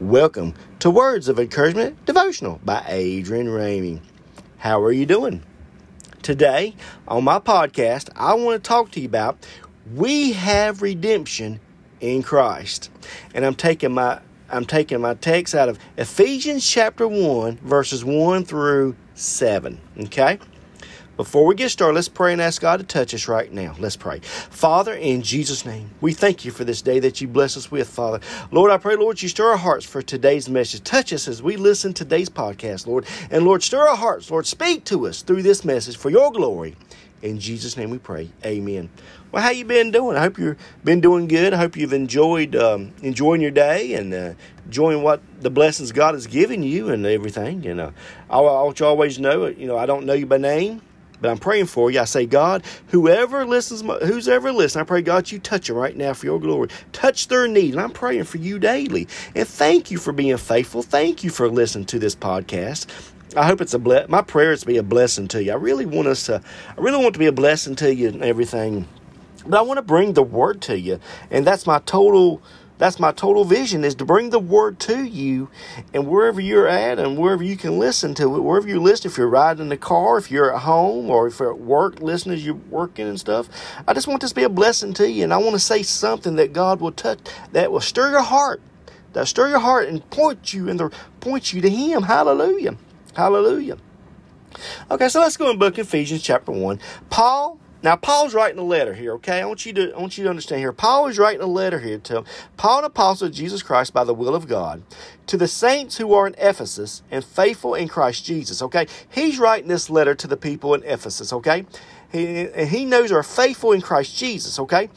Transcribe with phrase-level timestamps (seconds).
[0.00, 4.00] Welcome to Words of Encouragement Devotional by Adrian Ramey.
[4.56, 5.44] How are you doing?
[6.22, 6.74] Today,
[7.06, 9.46] on my podcast, I want to talk to you about
[9.94, 11.60] we have redemption
[12.00, 12.90] in Christ.
[13.34, 14.20] And I'm taking my
[14.50, 20.38] I'm taking my text out of Ephesians chapter 1 verses 1 through 7, okay?
[21.22, 23.76] Before we get started, let's pray and ask God to touch us right now.
[23.78, 24.18] Let's pray.
[24.18, 27.88] Father, in Jesus' name, we thank you for this day that you bless us with,
[27.88, 28.18] Father.
[28.50, 30.82] Lord, I pray, Lord, you stir our hearts for today's message.
[30.82, 33.06] Touch us as we listen to today's podcast, Lord.
[33.30, 34.48] And Lord, stir our hearts, Lord.
[34.48, 36.74] Speak to us through this message for your glory.
[37.22, 38.28] In Jesus' name we pray.
[38.44, 38.90] Amen.
[39.30, 40.16] Well, how you been doing?
[40.16, 41.54] I hope you've been doing good.
[41.54, 46.14] I hope you've enjoyed um, enjoying your day and uh, enjoying what the blessings God
[46.14, 47.64] has given you and everything.
[47.64, 47.90] And uh,
[48.28, 50.82] I, want you always know, you know, I don't know you by name,
[51.22, 52.00] but I'm praying for you.
[52.00, 55.96] I say, God, whoever listens, who's ever listening, I pray, God, you touch them right
[55.96, 56.68] now for your glory.
[56.92, 57.74] Touch their need.
[57.74, 59.08] And I'm praying for you daily.
[59.34, 60.82] And thank you for being faithful.
[60.82, 62.86] Thank you for listening to this podcast.
[63.36, 65.52] I hope it's a my prayer is to be a blessing to you.
[65.52, 66.42] I really want us to,
[66.76, 68.86] I really want to be a blessing to you and everything.
[69.46, 71.00] But I want to bring the word to you.
[71.30, 72.42] And that's my total
[72.82, 75.48] that's my total vision is to bring the word to you
[75.94, 79.16] and wherever you're at and wherever you can listen to it, wherever you listen, if
[79.16, 82.34] you're riding in the car, if you're at home or if you're at work, listening
[82.34, 83.48] as you're working and stuff.
[83.86, 85.84] I just want this to be a blessing to you and I want to say
[85.84, 87.20] something that God will touch,
[87.52, 88.60] that will stir your heart,
[89.12, 92.02] that stir your heart and point you and the, point you to Him.
[92.02, 92.76] Hallelujah.
[93.14, 93.78] Hallelujah.
[94.90, 96.80] Okay, so let's go in book Ephesians chapter 1.
[97.10, 99.40] Paul now, Paul's writing a letter here, okay?
[99.40, 100.72] I want you to I want you to understand here.
[100.72, 102.24] Paul is writing a letter here to
[102.56, 104.82] Paul, an apostle of Jesus Christ by the will of God,
[105.26, 108.86] to the saints who are in Ephesus and faithful in Christ Jesus, okay?
[109.10, 111.66] He's writing this letter to the people in Ephesus, okay?
[112.12, 114.88] He, he knows are faithful in Christ Jesus, okay?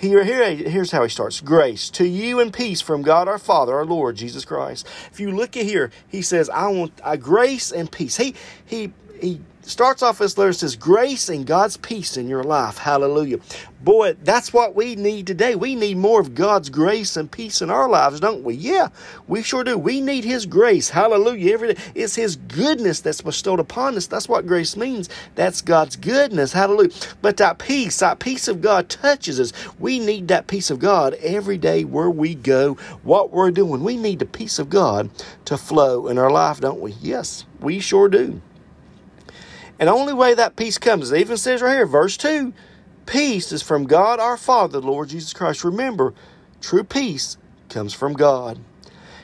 [0.00, 1.42] Here, here, here's how he starts.
[1.42, 4.88] Grace to you and peace from God our Father, our Lord Jesus Christ.
[5.12, 8.16] If you look at here, he says, I want I, grace and peace.
[8.16, 12.78] He, he, he starts off this letter says grace and God's peace in your life.
[12.78, 13.38] Hallelujah.
[13.82, 15.54] Boy, that's what we need today.
[15.54, 18.54] We need more of God's grace and peace in our lives, don't we?
[18.54, 18.88] Yeah,
[19.26, 19.78] we sure do.
[19.78, 20.90] We need His grace.
[20.90, 21.54] Hallelujah.
[21.54, 21.82] Every day.
[21.94, 24.06] It's His goodness that's bestowed upon us.
[24.06, 25.08] That's what grace means.
[25.34, 26.52] That's God's goodness.
[26.52, 26.90] Hallelujah.
[27.22, 29.52] But that peace, that peace of God touches us.
[29.78, 33.82] We need that peace of God every day where we go, what we're doing.
[33.82, 35.08] We need the peace of God
[35.46, 36.92] to flow in our life, don't we?
[37.00, 38.42] Yes, we sure do.
[39.80, 42.52] And the only way that peace comes, it even says right here, verse 2
[43.06, 45.64] peace is from God our Father, the Lord Jesus Christ.
[45.64, 46.14] Remember,
[46.60, 47.38] true peace
[47.70, 48.60] comes from God.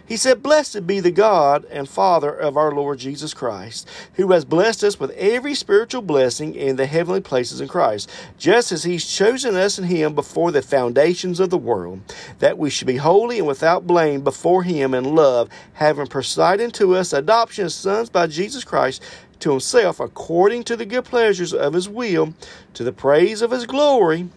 [0.06, 4.44] He said, Blessed be the God and Father of our Lord Jesus Christ, who has
[4.44, 8.08] blessed us with every spiritual blessing in the heavenly places in Christ,
[8.38, 12.00] just as He's chosen us in Him before the foundations of the world,
[12.38, 16.94] that we should be holy and without blame before Him in love, having presided to
[16.94, 19.02] us adoption as sons by Jesus Christ
[19.40, 22.34] to himself according to the good pleasures of his will,
[22.74, 24.28] to the praise of his glory,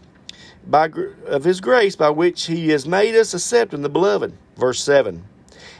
[0.65, 0.89] by
[1.25, 4.33] of his grace by which he has made us accept in the beloved.
[4.55, 5.23] Verse 7.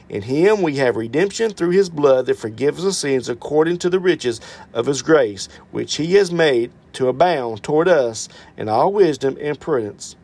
[0.08, 4.00] In him we have redemption through his blood that forgives us sins according to the
[4.00, 4.40] riches
[4.72, 9.60] of his grace, which he has made to abound toward us in all wisdom and
[9.60, 10.16] prudence.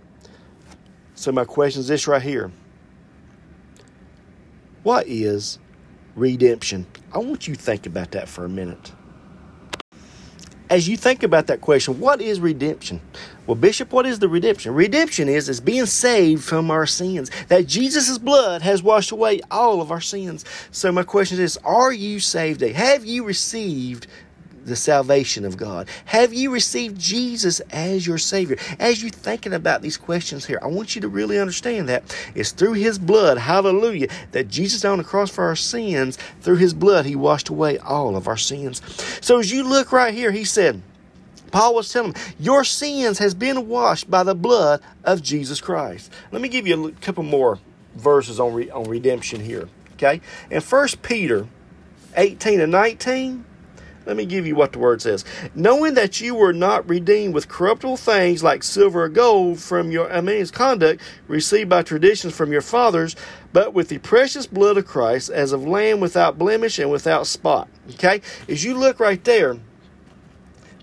[1.15, 2.51] So my question is this right here.
[4.83, 5.59] What is
[6.17, 6.87] redemption?
[7.13, 8.93] I want you to think about that for a minute.
[10.69, 13.01] As you think about that question, what is redemption?
[13.47, 14.75] Well, Bishop, what is the redemption?
[14.75, 17.31] Redemption is is being saved from our sins.
[17.47, 20.45] That Jesus' blood has washed away all of our sins.
[20.73, 22.63] So my question is, are you saved?
[22.63, 24.09] Have you received
[24.67, 25.89] the salvation of God?
[26.07, 28.57] Have you received Jesus as your Savior?
[28.79, 32.53] As you're thinking about these questions here, I want you to really understand that it's
[32.53, 37.07] through His blood, hallelujah, that Jesus on the cross for our sins, through His blood,
[37.07, 38.83] He washed away all of our sins.
[39.21, 40.83] So as you look right here, He said,
[41.51, 46.13] Paul was telling them, Your sins has been washed by the blood of Jesus Christ.
[46.33, 47.59] Let me give you a couple more
[47.95, 49.69] verses on, re- on redemption here.
[49.95, 50.21] Okay?
[50.51, 51.49] In 1 Peter
[52.17, 53.45] 18 and 19,
[54.07, 55.25] let me give you what the word says.
[55.55, 60.11] Knowing that you were not redeemed with corruptible things like silver or gold from your
[60.13, 63.17] unman's conduct received by traditions from your fathers,
[63.53, 67.69] but with the precious blood of Christ as of lamb without blemish and without spot.
[67.95, 68.23] Okay?
[68.49, 69.59] As you look right there,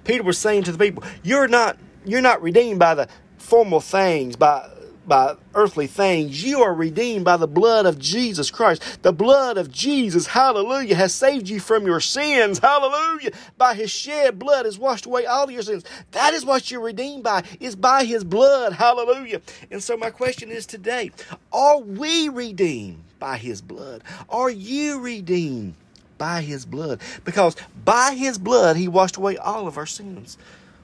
[0.04, 4.36] Peter was saying to the people, You're not you're not redeemed by the formal things,
[4.36, 4.69] by
[5.08, 6.44] by earthly things.
[6.44, 9.02] You are redeemed by the blood of Jesus Christ.
[9.02, 12.60] The blood of Jesus, hallelujah, has saved you from your sins.
[12.60, 13.32] Hallelujah.
[13.58, 15.84] By his shed blood has washed away all your sins.
[16.12, 18.74] That is what you're redeemed by, is by his blood.
[18.74, 19.42] Hallelujah.
[19.72, 21.12] And so my question is today,
[21.52, 24.04] are we redeemed by his blood?
[24.30, 25.76] Are you redeemed
[26.18, 27.02] by his blood?
[27.26, 30.38] Because by his blood, he washed away all of our sins.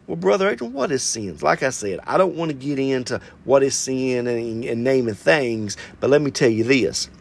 [0.09, 1.37] Well, Brother Adrian, what is sin?
[1.39, 5.13] Like I said, I don't want to get into what is sin and, and naming
[5.13, 7.11] things, but let me tell you this.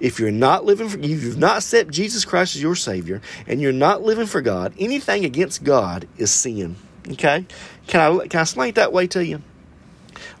[0.00, 3.60] If you're not living for, if you've not accepted Jesus Christ as your Savior, and
[3.60, 6.74] you're not living for God, anything against God is sin.
[7.12, 7.46] Okay?
[7.86, 9.40] Can I can I that way to you?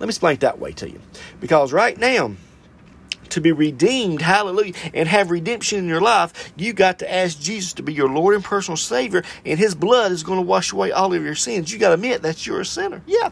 [0.00, 1.00] me explain it that way to you.
[1.38, 2.32] Because right now,
[3.36, 7.74] to be redeemed, hallelujah, and have redemption in your life, you got to ask Jesus
[7.74, 10.90] to be your Lord and personal Savior, and His blood is going to wash away
[10.90, 11.70] all of your sins.
[11.70, 13.02] You got to admit that you're a sinner.
[13.06, 13.30] Yeah.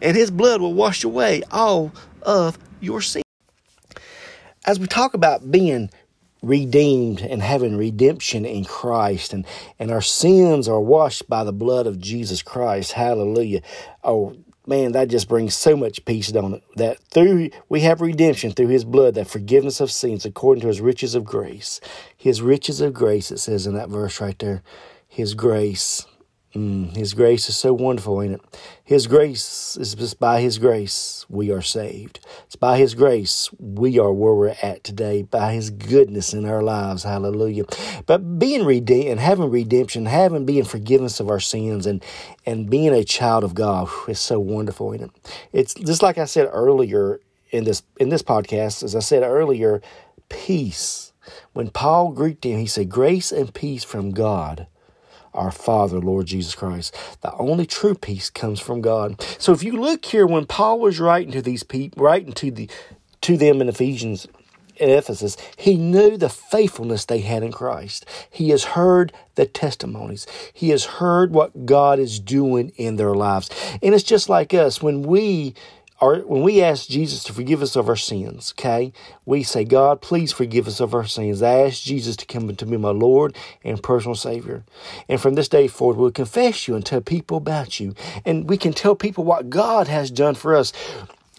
[0.00, 1.92] And His blood will wash away all
[2.22, 3.24] of your sins.
[4.64, 5.90] As we talk about being
[6.42, 9.44] redeemed and having redemption in Christ and
[9.78, 13.60] and our sins are washed by the blood of Jesus Christ hallelujah
[14.02, 14.34] oh
[14.66, 16.62] man, that just brings so much peace, don't it?
[16.76, 20.80] That through we have redemption through his blood, that forgiveness of sins according to his
[20.80, 21.80] riches of grace.
[22.16, 24.62] His riches of grace, it says in that verse right there.
[25.08, 26.06] His grace.
[26.54, 28.40] Mm, his grace is so wonderful, ain't it?
[28.82, 32.18] His grace is just by His grace we are saved.
[32.46, 36.60] It's by His grace we are where we're at today, by His goodness in our
[36.60, 37.04] lives.
[37.04, 37.66] Hallelujah.
[38.06, 42.04] But being redeemed having redemption, having being forgiveness of our sins and,
[42.44, 45.10] and being a child of God is so wonderful, ain't it?
[45.52, 47.20] It's just like I said earlier
[47.52, 49.80] in this in this podcast, as I said earlier,
[50.28, 51.12] peace.
[51.52, 54.66] When Paul greeted him, he said, Grace and peace from God
[55.34, 56.94] our Father, Lord Jesus Christ.
[57.22, 59.20] The only true peace comes from God.
[59.38, 62.68] So if you look here, when Paul was writing to these people, writing to the
[63.22, 64.26] to them in Ephesians
[64.76, 68.06] in Ephesus, he knew the faithfulness they had in Christ.
[68.30, 70.26] He has heard the testimonies.
[70.54, 73.50] He has heard what God is doing in their lives.
[73.82, 75.54] And it's just like us when we
[76.00, 78.92] our, when we ask Jesus to forgive us of our sins, okay,
[79.26, 81.42] we say, God, please forgive us of our sins.
[81.42, 84.64] I ask Jesus to come to be my Lord and personal Savior.
[85.08, 87.94] And from this day forward, we'll confess you and tell people about you.
[88.24, 90.72] And we can tell people what God has done for us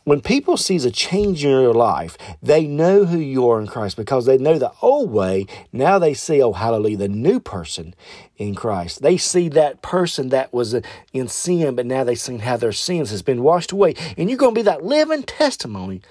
[0.03, 3.98] when people sees a change in your life, they know who you are in Christ
[3.98, 5.45] because they know the old way.
[5.71, 7.94] Now they see, oh, hallelujah, the new person
[8.38, 9.01] in Christ.
[9.01, 10.75] They see that person that was
[11.13, 13.94] in sin, but now they see how their sins has been washed away.
[14.18, 16.01] And you're going to be that living testimony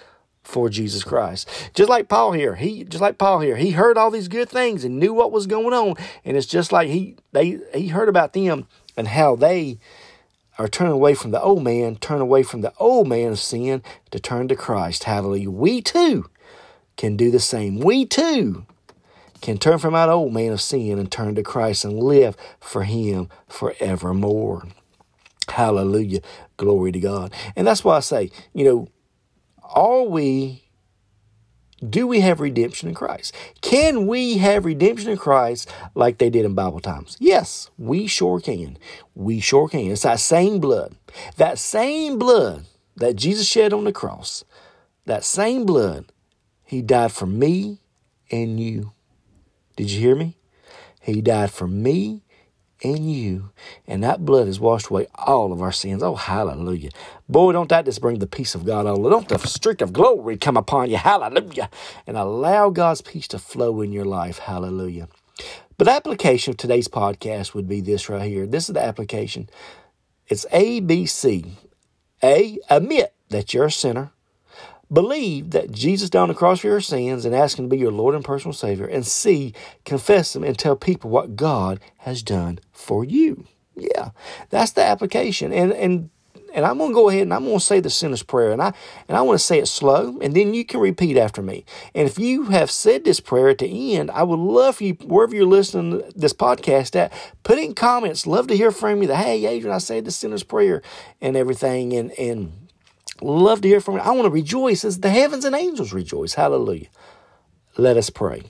[0.43, 1.49] for Jesus Christ.
[1.75, 4.85] Just like Paul here, he just like Paul here, he heard all these good things
[4.85, 5.95] and knew what was going on.
[6.25, 8.67] And it's just like he they he heard about them
[8.97, 9.79] and how they
[10.61, 13.83] or turn away from the old man, turn away from the old man of sin
[14.11, 15.05] to turn to Christ.
[15.05, 15.51] Hallelujah.
[15.51, 16.29] We too
[16.99, 17.79] can do the same.
[17.79, 18.67] We too
[19.41, 22.85] can turn from that old man of sin and turn to Christ and live for
[22.85, 24.69] Him forevermore.
[25.49, 26.21] Hallelujah.
[26.59, 27.33] Glory to God.
[27.57, 28.89] And that's why I say, you know,
[29.63, 30.65] are we
[31.89, 33.35] do we have redemption in Christ?
[33.63, 37.17] Can we have redemption in Christ like they did in Bible times?
[37.21, 38.77] Yes, we sure can.
[39.15, 39.91] We sure can.
[39.91, 40.95] It's that same blood.
[41.37, 42.65] That same blood
[42.97, 44.45] that Jesus shed on the cross.
[45.07, 46.13] That same blood,
[46.65, 47.81] He died for me
[48.31, 48.93] and you.
[49.77, 50.37] Did you hear me?
[51.01, 52.23] He died for me
[52.81, 53.51] in you.
[53.87, 56.03] And that blood has washed away all of our sins.
[56.03, 56.91] Oh, hallelujah.
[57.29, 60.37] Boy, don't that just bring the peace of God all Don't the streak of glory
[60.37, 60.97] come upon you.
[60.97, 61.71] Hallelujah.
[62.07, 64.39] And allow God's peace to flow in your life.
[64.39, 65.09] Hallelujah.
[65.79, 68.47] But the application of today's podcast would be this right here.
[68.47, 69.49] This is the application.
[70.29, 71.57] It's A, B, C.
[72.23, 74.13] A, admit that you're a sinner.
[74.93, 77.79] Believe that Jesus died on the cross for your sins and ask Him to be
[77.79, 78.87] your Lord and personal Savior.
[78.87, 79.55] And C,
[79.85, 83.47] confess them and tell people what God has done for you.
[83.77, 84.11] Yeah,
[84.51, 85.53] that's the application.
[85.53, 86.11] And and
[86.53, 88.63] and I'm going to go ahead and I'm going to say the sinner's prayer, and
[88.63, 88.73] I
[89.09, 91.65] and I want to say it slow, and then you can repeat after me.
[91.95, 94.95] And if you have said this prayer at the end, I would love for you
[95.05, 98.27] wherever you're listening to this podcast at, put in comments.
[98.27, 99.09] Love to hear from you.
[99.09, 100.83] That hey, Adrian, I said the sinner's prayer
[101.21, 102.70] and everything, and and
[103.23, 104.01] Love to hear from you.
[104.01, 106.35] I want to rejoice as the heavens and angels rejoice.
[106.35, 106.89] Hallelujah.
[107.77, 108.43] Let us pray.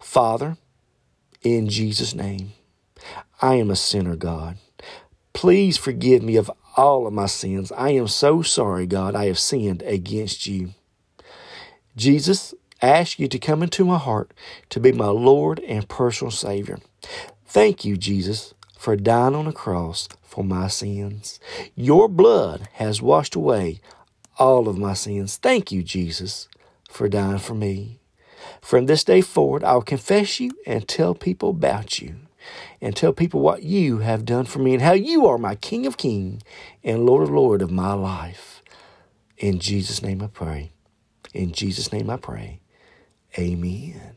[0.00, 0.56] Father,
[1.42, 2.52] in Jesus' name,
[3.40, 4.56] I am a sinner, God.
[5.32, 7.70] Please forgive me of all of my sins.
[7.72, 9.14] I am so sorry, God.
[9.14, 10.70] I have sinned against you.
[11.96, 14.32] Jesus, ask you to come into my heart
[14.70, 16.78] to be my Lord and personal Savior.
[17.46, 21.40] Thank you, Jesus, for dying on the cross for my sins.
[21.74, 23.80] Your blood has washed away
[24.38, 25.36] all of my sins.
[25.36, 26.48] Thank you, Jesus,
[26.90, 27.98] for dying for me.
[28.60, 32.16] From this day forward, I'll confess you and tell people about you
[32.80, 35.86] and tell people what you have done for me and how you are my King
[35.86, 36.42] of Kings
[36.84, 38.62] and Lord of Lord of my life.
[39.38, 40.70] In Jesus' name I pray.
[41.34, 42.60] In Jesus' name I pray.
[43.38, 44.16] Amen.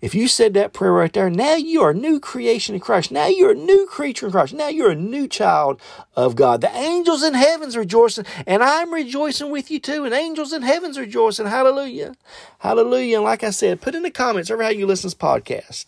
[0.00, 3.10] If you said that prayer right there, now you are a new creation in Christ.
[3.10, 4.54] Now you're a new creature in Christ.
[4.54, 5.80] Now you're a new child
[6.16, 6.60] of God.
[6.60, 10.04] The angels in heaven's rejoicing, and I'm rejoicing with you too.
[10.04, 11.46] And angels in heaven's rejoicing.
[11.46, 12.14] Hallelujah.
[12.58, 13.16] Hallelujah.
[13.16, 15.86] And like I said, put in the comments over how you listen to this podcast.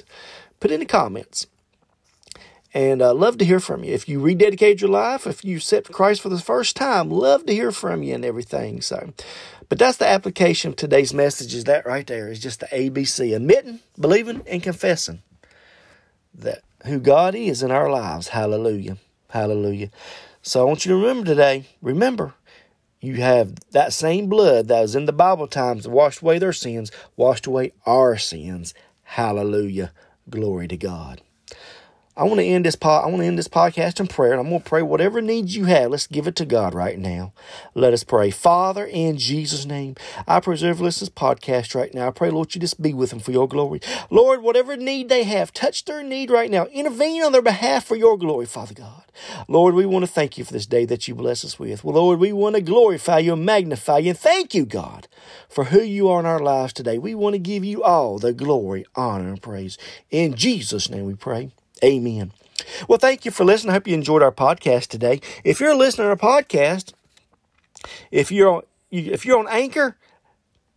[0.61, 1.47] Put in the comments.
[2.75, 3.93] And uh, love to hear from you.
[3.93, 7.55] If you rededicate your life, if you accept Christ for the first time, love to
[7.55, 8.83] hear from you and everything.
[8.83, 9.13] So,
[9.69, 11.55] but that's the application of today's message.
[11.55, 12.29] Is that right there?
[12.29, 15.23] Is just the ABC: admitting, believing, and confessing
[16.35, 18.29] that who God is in our lives.
[18.29, 19.91] Hallelujah, Hallelujah.
[20.43, 21.67] So I want you to remember today.
[21.83, 22.35] Remember,
[23.01, 26.91] you have that same blood that was in the Bible times washed away their sins,
[27.17, 28.75] washed away our sins.
[29.03, 29.93] Hallelujah.
[30.31, 31.21] Glory to God.
[32.19, 34.41] I want to end this pod, I want to end this podcast in prayer, and
[34.41, 35.91] I'm going to pray whatever needs you have.
[35.91, 37.35] Let's give it to God right now.
[37.75, 38.31] Let us pray.
[38.31, 39.97] Father, in Jesus' name,
[40.27, 42.09] I preserve this podcast right now.
[42.09, 43.83] I pray, Lord, you just be with them for your glory.
[44.09, 46.65] Lord, whatever need they have, touch their need right now.
[46.67, 49.03] Intervene on their behalf for your glory, Father God.
[49.47, 51.85] Lord, we want to thank you for this day that you bless us with.
[51.85, 55.07] Well, Lord, we want to glorify you and magnify you and thank you, God,
[55.51, 56.97] for who you are in our lives today.
[56.97, 59.77] We want to give you all the glory, honor, and praise.
[60.11, 61.51] In Jesus' name we pray.
[61.85, 62.33] Amen.
[62.89, 63.71] Well, thank you for listening.
[63.71, 65.21] I hope you enjoyed our podcast today.
[65.45, 66.93] If you're listening to our podcast,
[68.11, 69.97] if you're on, if you're on Anchor,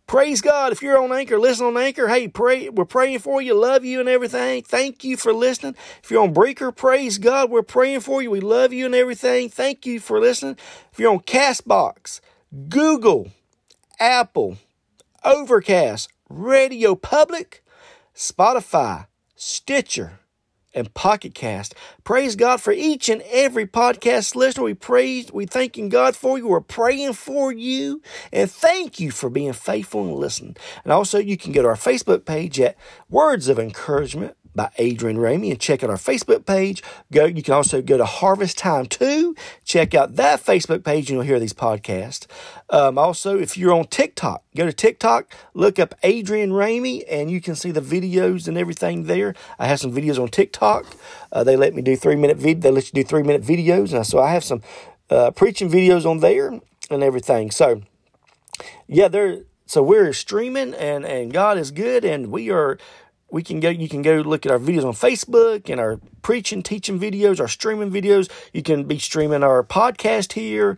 [0.06, 0.72] praise God.
[0.72, 2.08] If you're on Anchor, listen on Anchor.
[2.08, 2.68] Hey, pray.
[2.68, 3.54] We're praying for you.
[3.54, 4.62] Love you and everything.
[4.62, 5.74] Thank you for listening.
[6.02, 7.50] If you're on Breaker, praise God.
[7.50, 8.30] We're praying for you.
[8.30, 9.48] We love you and everything.
[9.48, 10.58] Thank you for listening.
[10.92, 12.20] If you're on Castbox,
[12.68, 13.30] Google,
[13.98, 14.58] Apple,
[15.24, 17.64] Overcast, Radio Public,
[18.14, 20.20] Spotify, Stitcher
[20.74, 21.74] and Pocket Cast.
[22.04, 24.64] Praise God for each and every podcast listener.
[24.64, 26.48] We praise, we thanking God for you.
[26.48, 28.02] We're praying for you.
[28.32, 30.56] And thank you for being faithful and listening.
[30.84, 32.76] And also you can go to our Facebook page at
[33.08, 36.82] Words of Encouragement by Adrian Ramey and check out our Facebook page.
[37.12, 41.16] Go, you can also go to Harvest Time 2, check out that Facebook page and
[41.16, 42.26] you'll hear these podcasts.
[42.70, 47.40] Um, also, if you're on TikTok, go to TikTok, look up Adrian Ramey and you
[47.40, 49.34] can see the videos and everything there.
[49.58, 50.86] I have some videos on TikTok.
[51.32, 52.62] Uh, they let me do three minute vid.
[52.62, 53.92] They let you do three minute videos.
[53.92, 54.62] And so I have some
[55.10, 57.50] uh, preaching videos on there and everything.
[57.50, 57.82] So
[58.86, 62.76] yeah, they're, so we're streaming and, and God is good and we are
[63.30, 66.62] we can go you can go look at our videos on facebook and our preaching
[66.62, 68.30] teaching videos our streaming videos.
[68.52, 70.76] You can be streaming our podcast here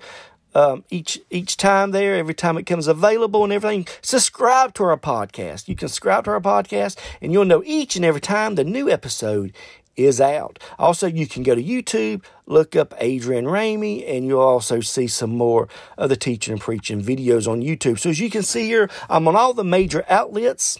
[0.54, 3.86] um, each each time there every time it comes available and everything.
[4.02, 5.68] Subscribe to our podcast.
[5.68, 8.90] You can subscribe to our podcast and you'll know each and every time the new
[8.90, 9.52] episode
[9.96, 10.58] is out.
[10.78, 15.30] Also you can go to youtube look up adrian ramey and you'll also see some
[15.30, 15.68] more
[15.98, 17.98] of the teaching and preaching videos on youtube.
[17.98, 20.78] So as you can see here i'm on all the major outlets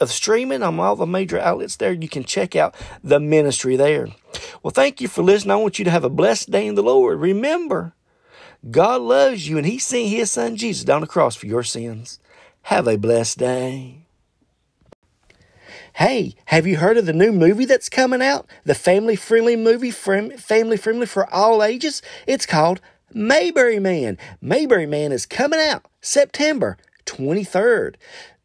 [0.00, 1.92] of streaming on all the major outlets there.
[1.92, 4.08] You can check out the ministry there.
[4.62, 5.52] Well, thank you for listening.
[5.52, 7.20] I want you to have a blessed day in the Lord.
[7.20, 7.94] Remember,
[8.70, 12.18] God loves you and He sent His Son Jesus down the cross for your sins.
[12.62, 14.06] Have a blessed day.
[15.94, 18.48] Hey, have you heard of the new movie that's coming out?
[18.64, 22.00] The family friendly movie, family friendly for all ages?
[22.26, 22.80] It's called
[23.12, 24.16] Mayberry Man.
[24.40, 27.96] Mayberry Man is coming out September 23rd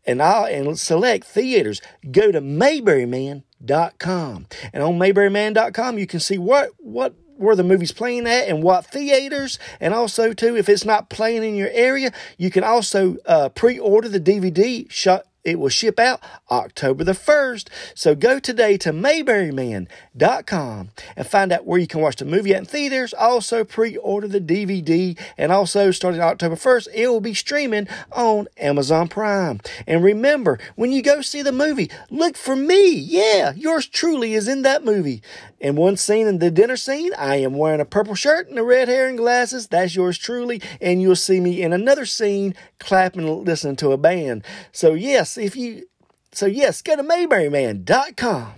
[0.05, 1.81] and I and select theaters.
[2.11, 4.47] Go to mayberryman.com.
[4.73, 8.85] And on mayberryman.com you can see what what where the movie's playing at and what
[8.85, 13.49] theaters and also too if it's not playing in your area you can also uh,
[13.49, 16.19] pre-order the dvd shot it will ship out
[16.51, 17.69] October the 1st.
[17.93, 22.59] So go today to mayberryman.com and find out where you can watch the movie at
[22.59, 23.13] in theaters.
[23.13, 29.07] Also pre-order the DVD and also starting October 1st, it will be streaming on Amazon
[29.07, 29.61] Prime.
[29.87, 32.95] And remember, when you go see the movie, look for me.
[32.95, 35.21] Yeah, yours truly is in that movie.
[35.59, 38.63] In one scene, in the dinner scene, I am wearing a purple shirt and a
[38.63, 39.67] red hair and glasses.
[39.67, 40.61] That's yours truly.
[40.81, 44.43] And you'll see me in another scene clapping listening to a band.
[44.71, 44.93] So,
[45.37, 45.87] if you,
[46.31, 48.53] so yes, go to mayberryman.com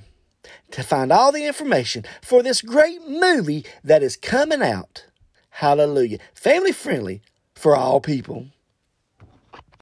[0.72, 5.06] to find all the information for this great movie that is coming out.
[5.50, 6.20] Hallelujah.
[6.34, 7.22] Family friendly
[7.56, 8.48] for all people.